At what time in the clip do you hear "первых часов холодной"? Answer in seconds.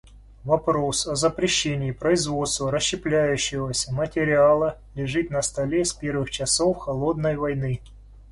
5.93-7.35